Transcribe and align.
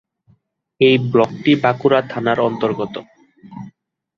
এই 0.81 0.95
ব্লকটি 1.11 1.51
বাঁকুড়া 1.63 1.99
থানার 2.11 2.39
অন্তর্গত। 2.47 2.95